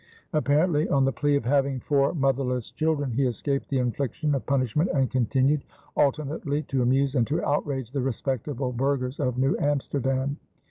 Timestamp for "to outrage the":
7.27-8.01